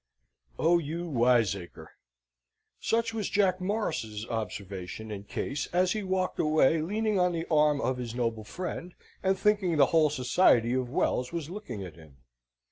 O 0.57 0.79
you 0.79 1.07
wiseacre! 1.07 1.91
Such 2.79 3.13
was 3.13 3.29
Jack 3.29 3.61
Morris's 3.61 4.25
observation 4.29 5.11
and 5.11 5.27
case 5.27 5.67
as 5.71 5.91
he 5.91 6.01
walked 6.01 6.39
away 6.39 6.81
leaning 6.81 7.19
on 7.19 7.33
the 7.33 7.45
arm 7.51 7.79
of 7.79 7.97
his 7.97 8.15
noble 8.15 8.43
friend, 8.43 8.95
and 9.21 9.37
thinking 9.37 9.77
the 9.77 9.85
whole 9.93 10.09
Society 10.09 10.73
of 10.73 10.87
the 10.87 10.91
Wells 10.91 11.31
was 11.31 11.51
looking 11.51 11.83
at 11.83 11.97
him. 11.97 12.17